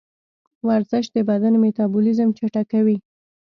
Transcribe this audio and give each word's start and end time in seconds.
ورزش 0.67 1.05
د 1.15 1.17
بدن 1.29 1.53
میتابولیزم 1.63 2.29
چټکوي. 2.37 2.97